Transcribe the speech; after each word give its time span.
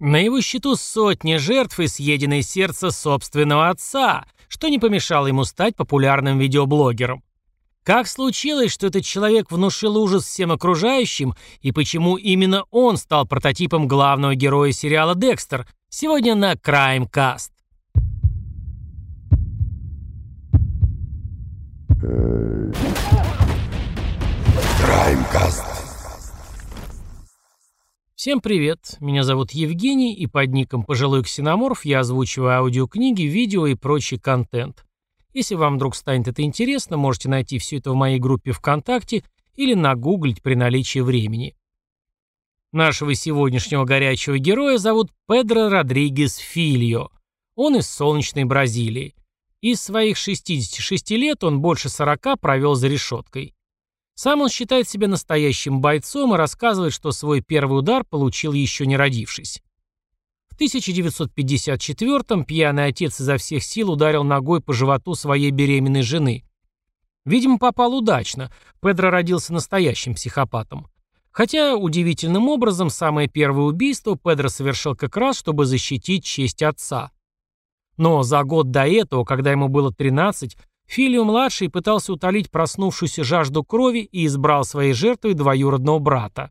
На 0.00 0.16
его 0.16 0.40
счету 0.40 0.76
сотни 0.76 1.36
жертв 1.36 1.78
и 1.78 1.86
съеденное 1.86 2.40
сердце 2.40 2.90
собственного 2.90 3.68
отца, 3.68 4.24
что 4.48 4.68
не 4.68 4.78
помешало 4.78 5.26
ему 5.26 5.44
стать 5.44 5.76
популярным 5.76 6.38
видеоблогером. 6.38 7.22
Как 7.84 8.08
случилось, 8.08 8.72
что 8.72 8.86
этот 8.86 9.04
человек 9.04 9.50
внушил 9.50 9.98
ужас 9.98 10.24
всем 10.24 10.52
окружающим, 10.52 11.34
и 11.60 11.70
почему 11.70 12.16
именно 12.16 12.64
он 12.70 12.96
стал 12.96 13.26
прототипом 13.26 13.88
главного 13.88 14.34
героя 14.34 14.72
сериала 14.72 15.14
«Декстер», 15.14 15.66
сегодня 15.90 16.34
на 16.34 16.54
Crimecast. 16.54 17.50
Краймкаст. 24.80 25.69
Всем 28.20 28.42
привет, 28.42 28.98
меня 29.00 29.22
зовут 29.22 29.52
Евгений, 29.52 30.14
и 30.14 30.26
под 30.26 30.50
ником 30.50 30.82
«Пожилой 30.82 31.22
ксеноморф» 31.22 31.86
я 31.86 32.00
озвучиваю 32.00 32.52
аудиокниги, 32.52 33.22
видео 33.22 33.66
и 33.66 33.74
прочий 33.74 34.18
контент. 34.18 34.84
Если 35.32 35.54
вам 35.54 35.76
вдруг 35.76 35.96
станет 35.96 36.28
это 36.28 36.42
интересно, 36.42 36.98
можете 36.98 37.30
найти 37.30 37.56
все 37.56 37.78
это 37.78 37.92
в 37.92 37.94
моей 37.94 38.18
группе 38.18 38.52
ВКонтакте 38.52 39.24
или 39.54 39.72
нагуглить 39.72 40.42
при 40.42 40.52
наличии 40.52 40.98
времени. 40.98 41.56
Нашего 42.72 43.14
сегодняшнего 43.14 43.86
горячего 43.86 44.38
героя 44.38 44.76
зовут 44.76 45.10
Педро 45.26 45.70
Родригес 45.70 46.36
Фильо. 46.36 47.08
Он 47.54 47.76
из 47.78 47.88
солнечной 47.88 48.44
Бразилии. 48.44 49.14
Из 49.62 49.80
своих 49.80 50.18
66 50.18 51.12
лет 51.12 51.42
он 51.42 51.62
больше 51.62 51.88
40 51.88 52.38
провел 52.38 52.74
за 52.74 52.88
решеткой. 52.88 53.54
Сам 54.22 54.42
он 54.42 54.50
считает 54.50 54.86
себя 54.86 55.08
настоящим 55.08 55.80
бойцом 55.80 56.34
и 56.34 56.36
рассказывает, 56.36 56.92
что 56.92 57.10
свой 57.10 57.40
первый 57.40 57.78
удар 57.78 58.04
получил 58.04 58.52
еще 58.52 58.84
не 58.84 58.94
родившись. 58.94 59.62
В 60.50 60.60
1954-м 60.60 62.44
пьяный 62.44 62.84
отец 62.84 63.18
изо 63.18 63.38
всех 63.38 63.62
сил 63.62 63.90
ударил 63.90 64.22
ногой 64.22 64.60
по 64.60 64.74
животу 64.74 65.14
своей 65.14 65.50
беременной 65.50 66.02
жены. 66.02 66.44
Видимо, 67.24 67.56
попал 67.56 67.94
удачно. 67.94 68.52
Педро 68.82 69.08
родился 69.08 69.54
настоящим 69.54 70.14
психопатом. 70.14 70.88
Хотя, 71.30 71.74
удивительным 71.74 72.50
образом, 72.50 72.90
самое 72.90 73.26
первое 73.26 73.64
убийство 73.64 74.18
Педро 74.18 74.50
совершил 74.50 74.94
как 74.94 75.16
раз, 75.16 75.38
чтобы 75.38 75.64
защитить 75.64 76.26
честь 76.26 76.62
отца. 76.62 77.10
Но 77.96 78.22
за 78.22 78.42
год 78.44 78.70
до 78.70 78.86
этого, 78.86 79.24
когда 79.24 79.50
ему 79.50 79.68
было 79.68 79.90
13, 79.94 80.58
Филио-младший 80.90 81.68
пытался 81.68 82.12
утолить 82.12 82.50
проснувшуюся 82.50 83.22
жажду 83.22 83.62
крови 83.62 84.00
и 84.10 84.26
избрал 84.26 84.64
своей 84.64 84.92
жертвой 84.92 85.34
двоюродного 85.34 86.00
брата. 86.00 86.50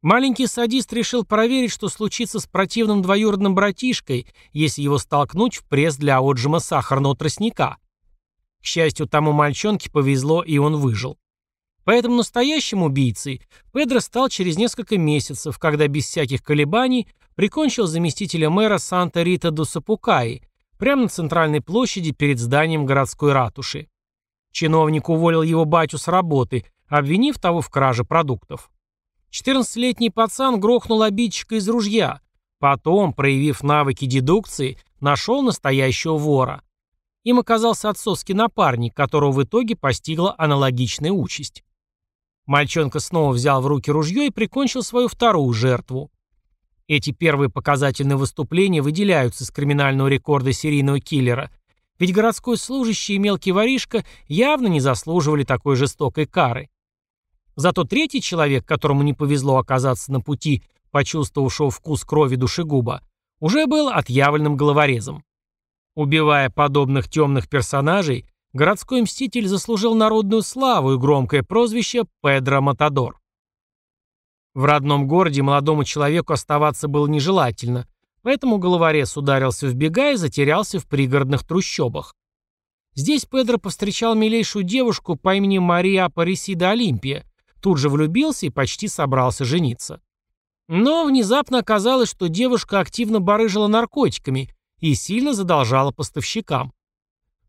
Маленький 0.00 0.46
садист 0.46 0.92
решил 0.92 1.24
проверить, 1.24 1.72
что 1.72 1.88
случится 1.88 2.38
с 2.38 2.46
противным 2.46 3.02
двоюродным 3.02 3.56
братишкой, 3.56 4.28
если 4.52 4.82
его 4.82 4.98
столкнуть 4.98 5.56
в 5.56 5.64
пресс 5.64 5.96
для 5.96 6.20
отжима 6.20 6.60
сахарного 6.60 7.16
тростника. 7.16 7.78
К 8.62 8.64
счастью, 8.64 9.08
тому 9.08 9.32
мальчонке 9.32 9.90
повезло, 9.90 10.44
и 10.44 10.58
он 10.58 10.76
выжил. 10.76 11.18
Поэтому 11.82 12.14
настоящим 12.14 12.84
убийцей 12.84 13.42
Педро 13.72 13.98
стал 13.98 14.28
через 14.28 14.56
несколько 14.56 14.96
месяцев, 14.98 15.58
когда 15.58 15.88
без 15.88 16.04
всяких 16.04 16.44
колебаний 16.44 17.08
прикончил 17.34 17.88
заместителя 17.88 18.50
мэра 18.50 18.78
Санта-Рита-ду-Сапукаи, 18.78 20.42
прямо 20.78 21.02
на 21.02 21.08
центральной 21.08 21.60
площади 21.60 22.12
перед 22.12 22.38
зданием 22.38 22.86
городской 22.86 23.32
ратуши. 23.32 23.88
Чиновник 24.52 25.08
уволил 25.08 25.42
его 25.42 25.64
батю 25.64 25.98
с 25.98 26.08
работы, 26.08 26.64
обвинив 26.86 27.38
того 27.38 27.60
в 27.60 27.68
краже 27.68 28.04
продуктов. 28.04 28.70
14-летний 29.30 30.10
пацан 30.10 30.58
грохнул 30.58 31.02
обидчика 31.02 31.56
из 31.56 31.68
ружья. 31.68 32.20
Потом, 32.58 33.12
проявив 33.12 33.62
навыки 33.62 34.06
дедукции, 34.06 34.78
нашел 35.00 35.42
настоящего 35.42 36.16
вора. 36.16 36.62
Им 37.24 37.38
оказался 37.38 37.90
отцовский 37.90 38.34
напарник, 38.34 38.94
которого 38.94 39.32
в 39.32 39.42
итоге 39.42 39.76
постигла 39.76 40.34
аналогичная 40.38 41.12
участь. 41.12 41.62
Мальчонка 42.46 43.00
снова 43.00 43.32
взял 43.32 43.60
в 43.60 43.66
руки 43.66 43.90
ружье 43.90 44.26
и 44.26 44.30
прикончил 44.30 44.82
свою 44.82 45.08
вторую 45.08 45.52
жертву. 45.52 46.10
Эти 46.88 47.10
первые 47.12 47.50
показательные 47.50 48.16
выступления 48.16 48.80
выделяются 48.80 49.44
из 49.44 49.50
криминального 49.50 50.08
рекорда 50.08 50.54
серийного 50.54 51.00
киллера, 51.00 51.50
ведь 51.98 52.14
городской 52.14 52.56
служащий 52.56 53.16
и 53.16 53.18
мелкий 53.18 53.52
воришка 53.52 54.04
явно 54.26 54.68
не 54.68 54.80
заслуживали 54.80 55.44
такой 55.44 55.76
жестокой 55.76 56.26
кары. 56.26 56.70
Зато 57.56 57.84
третий 57.84 58.22
человек, 58.22 58.64
которому 58.64 59.02
не 59.02 59.12
повезло 59.12 59.58
оказаться 59.58 60.10
на 60.12 60.20
пути 60.20 60.62
почувствовавшего 60.90 61.70
вкус 61.70 62.04
крови 62.04 62.36
душегуба, 62.36 63.02
уже 63.38 63.66
был 63.66 63.88
отъявленным 63.88 64.56
головорезом. 64.56 65.24
Убивая 65.94 66.48
подобных 66.48 67.08
темных 67.08 67.48
персонажей, 67.48 68.26
городской 68.54 69.02
мститель 69.02 69.46
заслужил 69.46 69.94
народную 69.94 70.42
славу 70.42 70.94
и 70.94 70.98
громкое 70.98 71.42
прозвище 71.42 72.04
Педро 72.22 72.62
Матадор. 72.62 73.20
В 74.58 74.64
родном 74.64 75.06
городе 75.06 75.40
молодому 75.40 75.84
человеку 75.84 76.32
оставаться 76.32 76.88
было 76.88 77.06
нежелательно, 77.06 77.86
поэтому 78.22 78.58
головорез 78.58 79.16
ударился 79.16 79.68
в 79.68 79.74
бега 79.74 80.10
и 80.10 80.16
затерялся 80.16 80.80
в 80.80 80.88
пригородных 80.88 81.46
трущобах. 81.46 82.16
Здесь 82.96 83.24
Педро 83.24 83.58
повстречал 83.58 84.16
милейшую 84.16 84.64
девушку 84.64 85.14
по 85.14 85.36
имени 85.36 85.58
Мария 85.58 86.06
Апарисида 86.06 86.70
Олимпия, 86.70 87.24
тут 87.62 87.78
же 87.78 87.88
влюбился 87.88 88.46
и 88.46 88.50
почти 88.50 88.88
собрался 88.88 89.44
жениться. 89.44 90.00
Но 90.66 91.04
внезапно 91.04 91.60
оказалось, 91.60 92.10
что 92.10 92.28
девушка 92.28 92.80
активно 92.80 93.20
барыжила 93.20 93.68
наркотиками 93.68 94.52
и 94.80 94.94
сильно 94.94 95.34
задолжала 95.34 95.92
поставщикам. 95.92 96.72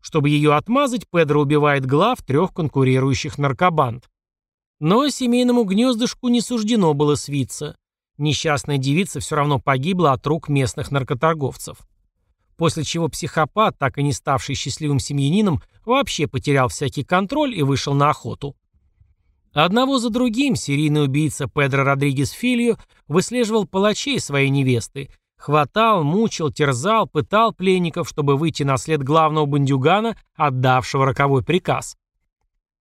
Чтобы 0.00 0.28
ее 0.28 0.54
отмазать, 0.54 1.08
Педро 1.10 1.42
убивает 1.42 1.84
глав 1.86 2.22
трех 2.22 2.54
конкурирующих 2.54 3.36
наркобанд. 3.36 4.08
Но 4.80 5.08
семейному 5.10 5.64
гнездышку 5.64 6.28
не 6.28 6.40
суждено 6.40 6.94
было 6.94 7.14
свиться. 7.14 7.76
Несчастная 8.16 8.78
девица 8.78 9.20
все 9.20 9.36
равно 9.36 9.58
погибла 9.58 10.12
от 10.12 10.26
рук 10.26 10.48
местных 10.48 10.90
наркоторговцев. 10.90 11.78
После 12.56 12.84
чего 12.84 13.08
психопат, 13.08 13.78
так 13.78 13.98
и 13.98 14.02
не 14.02 14.12
ставший 14.12 14.54
счастливым 14.54 14.98
семьянином, 14.98 15.62
вообще 15.84 16.26
потерял 16.26 16.68
всякий 16.68 17.04
контроль 17.04 17.54
и 17.54 17.62
вышел 17.62 17.94
на 17.94 18.10
охоту. 18.10 18.56
Одного 19.52 19.98
за 19.98 20.10
другим 20.10 20.56
серийный 20.56 21.04
убийца 21.04 21.46
Педро 21.46 21.82
Родригес 21.82 22.30
Фильо 22.30 22.78
выслеживал 23.08 23.66
палачей 23.66 24.20
своей 24.20 24.48
невесты, 24.48 25.10
хватал, 25.36 26.04
мучил, 26.04 26.52
терзал, 26.52 27.08
пытал 27.08 27.52
пленников, 27.52 28.08
чтобы 28.08 28.36
выйти 28.36 28.62
на 28.62 28.76
след 28.76 29.02
главного 29.02 29.46
бандюгана, 29.46 30.16
отдавшего 30.36 31.04
роковой 31.04 31.42
приказ. 31.42 31.96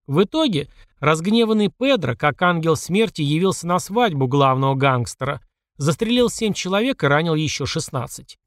В 0.06 0.24
итоге 0.24 0.68
разгневанный 1.00 1.70
Педро, 1.70 2.16
как 2.16 2.42
ангел 2.42 2.76
смерти, 2.76 3.22
явился 3.22 3.68
на 3.68 3.80
свадьбу 3.80 4.28
главного 4.28 4.76
гангстера, 4.76 5.42
застрелил 5.78 6.30
семь 6.30 6.54
человек 6.54 7.04
и 7.04 7.08
ранил 7.08 7.36
еще 7.36 7.66
16. 7.66 8.38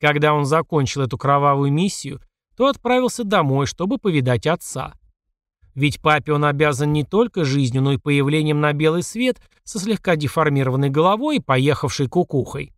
Когда 0.00 0.32
он 0.34 0.44
закончил 0.44 1.02
эту 1.02 1.18
кровавую 1.18 1.72
миссию, 1.72 2.20
то 2.56 2.66
отправился 2.66 3.24
домой, 3.24 3.66
чтобы 3.66 3.98
повидать 3.98 4.46
отца. 4.46 4.94
Ведь 5.74 6.00
папе 6.00 6.32
он 6.32 6.44
обязан 6.44 6.92
не 6.92 7.04
только 7.04 7.44
жизнью, 7.44 7.82
но 7.82 7.92
и 7.92 7.98
появлением 7.98 8.60
на 8.60 8.72
белый 8.72 9.02
свет 9.02 9.40
со 9.64 9.78
слегка 9.78 10.16
деформированной 10.16 10.90
головой 10.90 11.36
и 11.36 11.40
поехавшей 11.40 12.08
кукухой. 12.08 12.72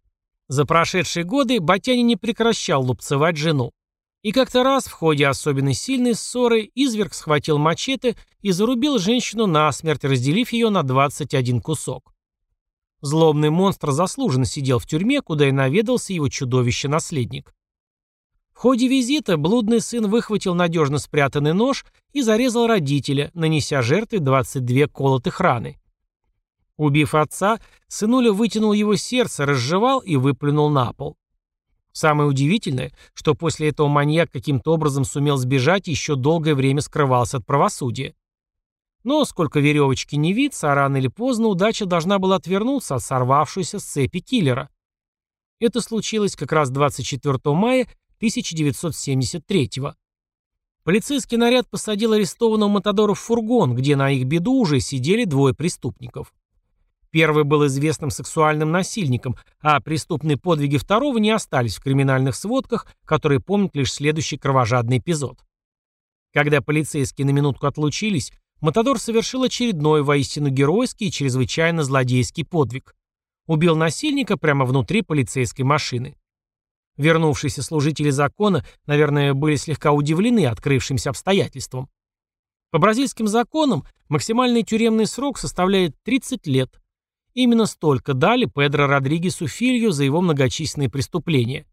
За 0.49 0.67
прошедшие 0.67 1.25
годы 1.25 1.61
Батяни 1.61 2.03
не 2.03 2.17
прекращал 2.17 2.84
лупцевать 2.84 3.37
жену. 3.37 3.73
И 4.22 4.31
как-то 4.31 4.62
раз 4.62 4.87
в 4.87 4.93
ходе 4.93 5.27
особенно 5.27 5.75
сильной 5.75 6.15
ссоры 6.15 6.71
изверг 6.75 7.12
схватил 7.12 7.59
мачете 7.59 8.16
и 8.41 8.53
зарубил 8.53 8.99
женщину 8.99 9.47
насмерть, 9.47 10.05
разделив 10.05 10.53
ее 10.53 10.71
на 10.71 10.84
21 10.84 11.60
кусок. 11.60 12.15
Злобный 13.00 13.50
монстр 13.50 13.91
заслуженно 13.91 14.44
сидел 14.44 14.78
в 14.78 14.87
тюрьме, 14.87 15.22
куда 15.22 15.49
и 15.49 15.53
наведался 15.53 16.12
его 16.12 16.28
чудовище-наследник. 16.28 17.53
В 18.53 18.59
ходе 18.59 18.86
визита 18.86 19.36
блудный 19.36 19.80
сын 19.80 20.09
выхватил 20.09 20.54
надежно 20.54 20.98
спрятанный 20.98 21.53
нож 21.53 21.84
и 22.13 22.22
зарезал 22.22 22.69
родителя, 22.69 23.33
нанеся 23.34 23.83
жертве 23.83 24.21
22 24.21 24.86
колотых 24.86 25.41
раны. 25.41 25.80
Убив 26.77 27.16
отца, 27.16 27.59
сынуля 27.89 28.33
вытянул 28.33 28.72
его 28.72 28.95
сердце, 28.95 29.47
разжевал 29.47 29.98
и 29.98 30.15
выплюнул 30.15 30.71
на 30.71 30.92
пол. 30.92 31.16
Самое 31.92 32.28
удивительное, 32.28 32.92
что 33.12 33.34
после 33.34 33.68
этого 33.68 33.89
маньяк 33.89 34.30
каким-то 34.30 34.72
образом 34.72 35.04
сумел 35.04 35.36
сбежать 35.36 35.89
и 35.89 35.91
еще 35.91 36.16
долгое 36.16 36.54
время 36.54 36.80
скрывался 36.80 37.36
от 37.39 37.47
правосудия. 37.47 38.15
Но 39.04 39.24
сколько 39.24 39.60
веревочки 39.60 40.16
не 40.16 40.33
виться, 40.33 40.72
а 40.72 40.74
рано 40.74 40.97
или 40.97 41.09
поздно 41.09 41.48
удача 41.48 41.86
должна 41.86 42.18
была 42.18 42.36
отвернуться 42.36 42.94
от 42.94 43.03
сорвавшейся 43.03 43.78
с 43.78 43.84
цепи 43.84 44.21
киллера. 44.21 44.71
Это 45.60 45.80
случилось 45.80 46.34
как 46.34 46.53
раз 46.53 46.71
24 46.71 47.39
мая 47.54 47.86
1973 48.18 49.80
-го. 49.80 49.95
Полицейский 50.84 51.36
наряд 51.36 51.68
посадил 51.68 52.12
арестованного 52.12 52.68
Матадора 52.68 53.15
в 53.15 53.21
фургон, 53.21 53.74
где 53.74 53.95
на 53.97 54.10
их 54.10 54.24
беду 54.24 54.54
уже 54.54 54.80
сидели 54.80 55.24
двое 55.24 55.54
преступников. 55.54 56.33
Первый 57.12 57.44
был 57.44 57.66
известным 57.66 58.10
сексуальным 58.10 58.72
насильником, 58.72 59.36
а 59.60 59.80
преступные 59.80 60.38
подвиги 60.38 60.78
второго 60.78 61.18
не 61.18 61.30
остались 61.30 61.76
в 61.76 61.82
криминальных 61.82 62.34
сводках, 62.34 62.86
которые 63.04 63.38
помнят 63.38 63.76
лишь 63.76 63.92
следующий 63.92 64.38
кровожадный 64.38 64.98
эпизод. 64.98 65.38
Когда 66.32 66.62
полицейские 66.62 67.26
на 67.26 67.30
минутку 67.30 67.66
отлучились, 67.66 68.32
Матадор 68.62 68.98
совершил 68.98 69.42
очередной 69.42 70.03
воистину 70.03 70.48
геройский 70.48 71.09
и 71.09 71.10
чрезвычайно 71.10 71.82
злодейский 71.82 72.47
подвиг. 72.47 72.94
Убил 73.47 73.76
насильника 73.76 74.38
прямо 74.38 74.64
внутри 74.64 75.03
полицейской 75.03 75.64
машины. 75.66 76.16
Вернувшиеся 76.97 77.62
служители 77.62 78.10
закона, 78.10 78.64
наверное, 78.86 79.34
были 79.34 79.56
слегка 79.56 79.92
удивлены 79.92 80.47
открывшимся 80.47 81.10
обстоятельством. 81.10 81.91
По 82.70 82.78
бразильским 82.78 83.26
законам 83.26 83.84
максимальный 84.09 84.62
тюремный 84.62 85.06
срок 85.06 85.38
составляет 85.38 85.94
30 86.04 86.47
лет. 86.47 86.82
Именно 87.34 87.67
столько 87.67 88.15
дали 88.15 88.45
Педро 88.45 88.87
Родригесу 88.87 89.47
Филью 89.47 89.91
за 89.93 90.05
его 90.05 90.21
многочисленные 90.21 90.91
преступления. 90.91 91.67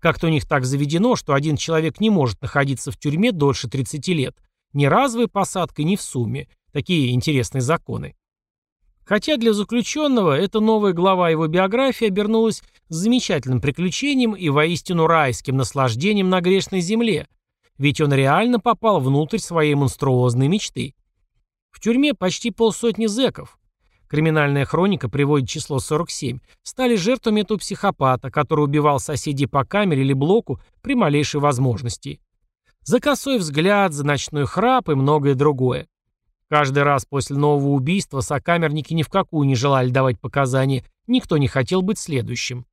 Как-то 0.00 0.26
у 0.26 0.30
них 0.30 0.46
так 0.46 0.64
заведено, 0.64 1.16
что 1.16 1.34
один 1.34 1.56
человек 1.56 2.00
не 2.00 2.10
может 2.10 2.40
находиться 2.40 2.90
в 2.90 2.96
тюрьме 2.96 3.32
дольше 3.32 3.68
30 3.68 4.08
лет. 4.08 4.36
Ни 4.72 4.86
разовой 4.86 5.28
посадкой, 5.28 5.84
ни 5.84 5.96
в 5.96 6.02
сумме. 6.02 6.48
Такие 6.72 7.14
интересные 7.14 7.62
законы. 7.62 8.14
Хотя 9.04 9.36
для 9.36 9.52
заключенного 9.52 10.36
эта 10.36 10.60
новая 10.60 10.92
глава 10.92 11.30
его 11.30 11.46
биографии 11.46 12.08
обернулась 12.08 12.62
замечательным 12.88 13.60
приключением 13.60 14.34
и 14.34 14.48
воистину 14.48 15.06
райским 15.06 15.56
наслаждением 15.56 16.28
на 16.28 16.40
грешной 16.40 16.80
земле, 16.80 17.28
ведь 17.78 18.00
он 18.00 18.12
реально 18.12 18.58
попал 18.58 19.00
внутрь 19.00 19.38
своей 19.38 19.74
монструозной 19.74 20.48
мечты. 20.48 20.94
В 21.70 21.80
тюрьме 21.80 22.14
почти 22.14 22.50
полсотни 22.50 23.06
зэков. 23.06 23.58
Криминальная 24.08 24.64
хроника 24.64 25.08
приводит 25.08 25.48
число 25.48 25.80
47. 25.80 26.38
Стали 26.62 26.96
жертвами 26.96 27.40
этого 27.40 27.58
психопата, 27.58 28.30
который 28.30 28.64
убивал 28.64 29.00
соседей 29.00 29.46
по 29.46 29.64
камере 29.64 30.02
или 30.02 30.12
блоку 30.12 30.60
при 30.82 30.94
малейшей 30.94 31.40
возможности. 31.40 32.20
За 32.82 33.00
косой 33.00 33.38
взгляд, 33.38 33.92
за 33.92 34.04
ночной 34.04 34.46
храп 34.46 34.88
и 34.88 34.94
многое 34.94 35.34
другое. 35.34 35.88
Каждый 36.48 36.84
раз 36.84 37.04
после 37.04 37.36
нового 37.36 37.70
убийства 37.70 38.20
сокамерники 38.20 38.94
ни 38.94 39.02
в 39.02 39.08
какую 39.08 39.48
не 39.48 39.56
желали 39.56 39.90
давать 39.90 40.20
показания, 40.20 40.84
никто 41.08 41.36
не 41.36 41.48
хотел 41.48 41.82
быть 41.82 41.98
следующим. 41.98 42.64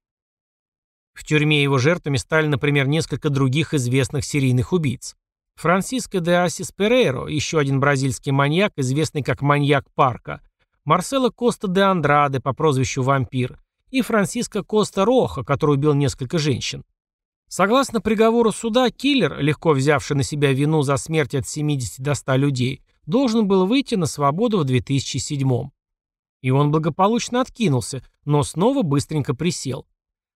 В 1.14 1.26
тюрьме 1.26 1.64
его 1.64 1.80
жертвами 1.80 2.18
стали, 2.18 2.48
например, 2.48 2.88
несколько 2.88 3.30
других 3.30 3.74
известных 3.74 4.26
серийных 4.26 4.74
убийц. 4.74 5.16
Франсиско 5.56 6.20
де 6.20 6.34
Асис 6.34 6.72
Перейро, 6.72 7.28
еще 7.28 7.60
один 7.60 7.80
бразильский 7.80 8.32
маньяк, 8.32 8.74
известный 8.76 9.24
как 9.24 9.42
маньяк 9.42 9.86
парка, 9.94 10.42
Марсело 10.86 11.30
Коста 11.30 11.68
де 11.68 11.82
Андраде 11.82 12.40
по 12.40 12.54
прозвищу 12.54 13.04
Вампир 13.04 13.60
и 13.90 14.02
Франсиско 14.02 14.64
Коста 14.64 15.06
Роха, 15.06 15.44
который 15.44 15.76
убил 15.76 15.94
несколько 15.94 16.38
женщин. 16.38 16.84
Согласно 17.48 18.02
приговору 18.02 18.52
суда, 18.52 18.90
киллер, 18.90 19.40
легко 19.40 19.72
взявший 19.74 20.18
на 20.18 20.24
себя 20.24 20.52
вину 20.52 20.82
за 20.82 20.98
смерть 20.98 21.36
от 21.36 21.48
70 21.48 22.02
до 22.02 22.16
100 22.16 22.36
людей, 22.36 22.84
должен 23.06 23.48
был 23.48 23.66
выйти 23.66 23.96
на 23.96 24.08
свободу 24.08 24.58
в 24.58 24.66
2007 24.66 25.70
И 26.42 26.52
он 26.52 26.72
благополучно 26.72 27.42
откинулся, 27.42 28.04
но 28.26 28.44
снова 28.44 28.82
быстренько 28.82 29.34
присел. 29.36 29.86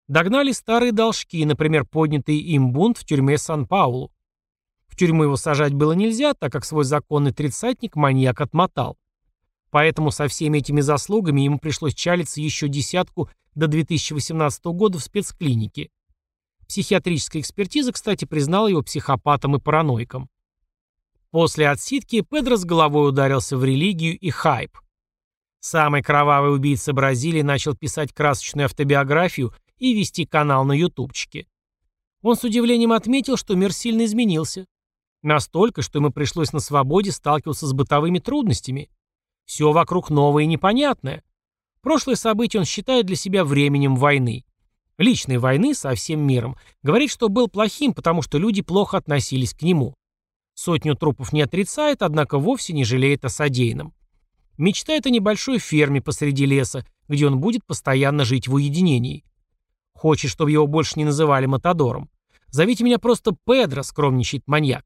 Догнали 0.07 0.51
старые 0.51 0.93
должки, 0.93 1.43
например, 1.43 1.85
поднятый 1.85 2.37
им 2.37 2.71
бунт 2.71 2.97
в 2.97 3.05
тюрьме 3.05 3.37
Сан-Паулу. 3.37 4.13
В 4.87 4.95
тюрьму 4.95 5.23
его 5.23 5.35
сажать 5.35 5.73
было 5.73 5.91
нельзя, 5.91 6.33
так 6.33 6.51
как 6.51 6.63
свой 6.63 6.85
законный 6.85 7.33
тридцатник 7.33 7.95
маньяк 7.95 8.39
отмотал. 8.39 8.97
Поэтому 9.69 10.11
со 10.11 10.27
всеми 10.27 10.59
этими 10.59 10.81
заслугами 10.81 11.41
ему 11.41 11.59
пришлось 11.59 11.93
чалиться 11.93 12.41
еще 12.41 12.67
десятку 12.67 13.29
до 13.55 13.67
2018 13.67 14.65
года 14.65 14.99
в 14.99 15.03
спецклинике. 15.03 15.89
Психиатрическая 16.67 17.41
экспертиза, 17.41 17.91
кстати, 17.91 18.25
признала 18.25 18.67
его 18.67 18.81
психопатом 18.81 19.55
и 19.55 19.59
параноиком. 19.59 20.29
После 21.31 21.69
отсидки 21.69 22.21
Педро 22.21 22.55
с 22.55 22.65
головой 22.65 23.09
ударился 23.09 23.57
в 23.57 23.63
религию 23.63 24.17
и 24.17 24.29
хайп. 24.29 24.77
Самый 25.59 26.01
кровавый 26.01 26.53
убийца 26.53 26.93
Бразилии 26.93 27.41
начал 27.41 27.75
писать 27.75 28.13
красочную 28.13 28.65
автобиографию 28.65 29.53
и 29.77 29.93
вести 29.93 30.25
канал 30.25 30.65
на 30.65 30.73
ютубчике. 30.73 31.47
Он 32.21 32.35
с 32.35 32.43
удивлением 32.43 32.91
отметил, 32.91 33.37
что 33.37 33.55
мир 33.55 33.73
сильно 33.73 34.05
изменился. 34.05 34.65
Настолько, 35.23 35.81
что 35.81 35.99
ему 35.99 36.11
пришлось 36.11 36.53
на 36.53 36.59
свободе 36.59 37.11
сталкиваться 37.11 37.67
с 37.67 37.73
бытовыми 37.73 38.19
трудностями. 38.19 38.89
Все 39.47 39.71
вокруг 39.71 40.09
новое 40.09 40.43
и 40.43 40.47
непонятное. 40.47 41.23
Прошлое 41.81 42.15
событие 42.15 42.59
он 42.59 42.65
считает 42.65 43.05
для 43.05 43.15
себя 43.15 43.45
временем 43.45 43.95
войны. 43.95 44.43
Личной 44.97 45.37
войны 45.37 45.73
со 45.73 45.95
всем 45.95 46.19
миром. 46.19 46.57
Говорит, 46.83 47.09
что 47.09 47.29
был 47.29 47.47
плохим, 47.47 47.93
потому 47.93 48.21
что 48.21 48.37
люди 48.37 48.61
плохо 48.61 48.97
относились 48.97 49.53
к 49.53 49.61
нему. 49.61 49.93
Сотню 50.53 50.95
трупов 50.95 51.31
не 51.31 51.41
отрицает, 51.41 52.01
однако 52.01 52.39
вовсе 52.39 52.73
не 52.73 52.83
жалеет 52.83 53.23
о 53.23 53.29
содеянном. 53.29 53.93
Мечтает 54.57 55.05
о 55.05 55.11
небольшой 55.11 55.59
ферме 55.59 56.01
посреди 56.01 56.45
леса, 56.45 56.85
где 57.07 57.25
он 57.25 57.39
будет 57.39 57.65
постоянно 57.65 58.25
жить 58.25 58.47
в 58.47 58.55
уединении. 58.55 59.23
Хочет, 59.93 60.29
чтобы 60.29 60.51
его 60.51 60.67
больше 60.67 60.93
не 60.97 61.05
называли 61.05 61.45
Матадором. 61.45 62.09
Зовите 62.47 62.83
меня 62.83 62.99
просто 62.99 63.33
Педро, 63.45 63.83
скромничает 63.83 64.43
маньяк. 64.45 64.83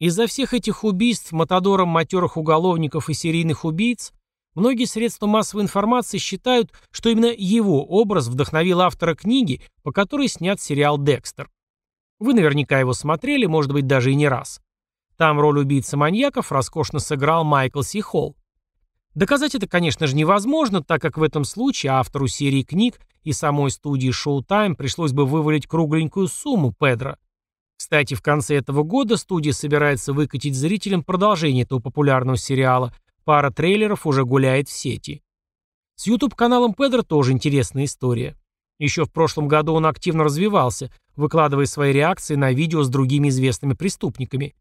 Из-за 0.00 0.26
всех 0.26 0.54
этих 0.54 0.82
убийств, 0.82 1.30
Матадором 1.30 1.88
матерых 1.88 2.38
уголовников 2.38 3.10
и 3.10 3.14
серийных 3.14 3.66
убийц, 3.66 4.12
многие 4.54 4.86
средства 4.86 5.26
массовой 5.26 5.62
информации 5.62 6.16
считают, 6.16 6.72
что 6.90 7.10
именно 7.10 7.26
его 7.26 7.84
образ 7.84 8.28
вдохновил 8.28 8.80
автора 8.80 9.14
книги, 9.14 9.60
по 9.82 9.92
которой 9.92 10.28
снят 10.28 10.58
сериал 10.58 10.96
«Декстер». 10.96 11.50
Вы 12.18 12.32
наверняка 12.32 12.80
его 12.80 12.94
смотрели, 12.94 13.44
может 13.44 13.72
быть, 13.72 13.86
даже 13.86 14.12
и 14.12 14.14
не 14.14 14.26
раз. 14.26 14.62
Там 15.18 15.38
роль 15.38 15.58
убийцы-маньяков 15.60 16.50
роскошно 16.50 16.98
сыграл 16.98 17.44
Майкл 17.44 17.82
Си 17.82 18.00
Холл. 18.00 18.36
Доказать 19.14 19.54
это, 19.54 19.68
конечно 19.68 20.06
же, 20.06 20.16
невозможно, 20.16 20.82
так 20.82 21.02
как 21.02 21.18
в 21.18 21.22
этом 21.22 21.44
случае 21.44 21.92
автору 21.92 22.26
серии 22.26 22.62
книг 22.62 23.00
и 23.22 23.32
самой 23.32 23.70
студии 23.70 24.10
Showtime 24.10 24.76
пришлось 24.76 25.12
бы 25.12 25.26
вывалить 25.26 25.66
кругленькую 25.66 26.28
сумму 26.28 26.72
Педро. 26.72 27.16
Кстати, 27.80 28.12
в 28.12 28.20
конце 28.20 28.56
этого 28.56 28.82
года 28.82 29.16
студия 29.16 29.54
собирается 29.54 30.12
выкатить 30.12 30.54
зрителям 30.54 31.02
продолжение 31.02 31.62
этого 31.62 31.78
популярного 31.78 32.36
сериала. 32.36 32.92
Пара 33.24 33.50
трейлеров 33.50 34.06
уже 34.06 34.26
гуляет 34.26 34.68
в 34.68 34.72
сети. 34.72 35.22
С 35.94 36.06
YouTube-каналом 36.06 36.74
Педро 36.74 37.00
тоже 37.00 37.32
интересная 37.32 37.86
история. 37.86 38.36
Еще 38.78 39.06
в 39.06 39.10
прошлом 39.10 39.48
году 39.48 39.72
он 39.72 39.86
активно 39.86 40.24
развивался, 40.24 40.92
выкладывая 41.16 41.64
свои 41.64 41.90
реакции 41.94 42.34
на 42.34 42.52
видео 42.52 42.82
с 42.82 42.90
другими 42.90 43.30
известными 43.30 43.72
преступниками. 43.72 44.54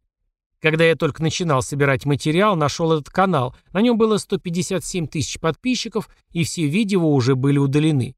Когда 0.61 0.85
я 0.85 0.95
только 0.95 1.21
начинал 1.21 1.61
собирать 1.61 2.05
материал, 2.05 2.55
нашел 2.55 2.93
этот 2.93 3.09
канал. 3.09 3.53
На 3.73 3.81
нем 3.81 3.97
было 3.97 4.15
157 4.15 5.07
тысяч 5.07 5.41
подписчиков, 5.41 6.07
и 6.31 6.45
все 6.45 6.67
видео 6.67 7.13
уже 7.13 7.35
были 7.35 7.57
удалены. 7.57 8.15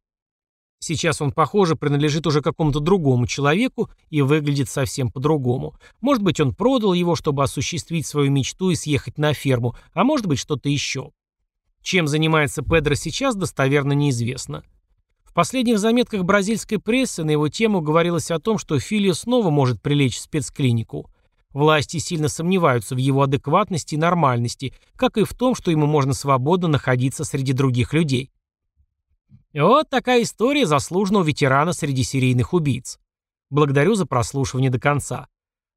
Сейчас 0.84 1.22
он, 1.22 1.32
похоже, 1.32 1.76
принадлежит 1.76 2.26
уже 2.26 2.42
какому-то 2.42 2.80
другому 2.80 3.28
человеку 3.28 3.92
и 4.10 4.24
выглядит 4.24 4.68
совсем 4.68 5.12
по-другому. 5.12 5.76
Может 6.02 6.24
быть, 6.24 6.40
он 6.40 6.56
продал 6.56 6.94
его, 6.94 7.16
чтобы 7.16 7.44
осуществить 7.44 8.08
свою 8.08 8.32
мечту 8.32 8.72
и 8.72 8.76
съехать 8.76 9.20
на 9.20 9.36
ферму, 9.36 9.76
а 9.94 10.04
может 10.04 10.26
быть, 10.26 10.40
что-то 10.40 10.70
еще. 10.70 11.12
Чем 11.84 12.08
занимается 12.08 12.64
Педро 12.64 12.96
сейчас, 12.96 13.36
достоверно 13.36 13.94
неизвестно. 13.94 14.64
В 15.24 15.34
последних 15.34 15.78
заметках 15.78 16.24
бразильской 16.24 16.80
прессы 16.80 17.24
на 17.24 17.30
его 17.30 17.48
тему 17.48 17.82
говорилось 17.82 18.32
о 18.32 18.40
том, 18.40 18.58
что 18.58 18.80
Филио 18.80 19.14
снова 19.14 19.52
может 19.52 19.84
прилечь 19.84 20.18
в 20.18 20.22
спецклинику. 20.22 21.12
Власти 21.52 21.98
сильно 21.98 22.28
сомневаются 22.28 22.96
в 22.96 22.98
его 22.98 23.22
адекватности 23.22 23.94
и 23.94 24.00
нормальности, 24.00 24.74
как 24.96 25.18
и 25.18 25.26
в 25.26 25.34
том, 25.36 25.54
что 25.54 25.70
ему 25.70 25.86
можно 25.86 26.14
свободно 26.16 26.68
находиться 26.68 27.24
среди 27.24 27.54
других 27.54 27.94
людей. 27.94 28.32
Вот 29.54 29.90
такая 29.90 30.24
история 30.24 30.66
заслуженного 30.66 31.24
ветерана 31.24 31.74
среди 31.74 32.04
серийных 32.04 32.54
убийц. 32.54 33.00
Благодарю 33.50 33.96
за 33.96 34.06
прослушивание 34.06 34.72
до 34.72 34.80
конца. 34.80 35.28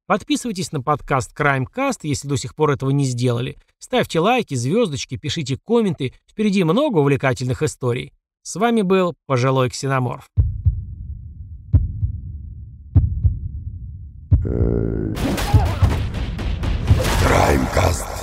Подписывайтесь 0.07 0.71
на 0.71 0.81
подкаст 0.81 1.37
Crimecast, 1.37 1.99
если 2.03 2.27
до 2.27 2.37
сих 2.37 2.55
пор 2.55 2.71
этого 2.71 2.91
не 2.91 3.03
сделали. 3.05 3.57
Ставьте 3.79 4.19
лайки, 4.19 4.53
звездочки, 4.53 5.17
пишите 5.17 5.57
комменты. 5.57 6.13
Впереди 6.29 6.63
много 6.63 6.99
увлекательных 6.99 7.63
историй. 7.63 8.13
С 8.43 8.55
вами 8.55 8.81
был 8.81 9.15
Пожилой 9.25 9.69
Ксеноморф. 9.69 10.29
Краймкаст. 17.27 18.14